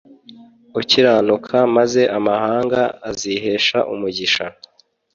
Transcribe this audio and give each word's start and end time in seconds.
ukiranuka 0.79 1.57
maze 1.75 2.01
amahanga 2.17 2.81
azihesha 3.09 3.77
umugisha 3.93 4.45